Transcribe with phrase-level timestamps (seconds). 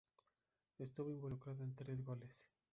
[0.79, 2.47] Estuvo involucrado en los tres goles.